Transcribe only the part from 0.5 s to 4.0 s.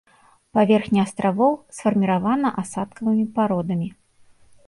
Паверхня астравоў сфарміравана асадкавымі пародамі.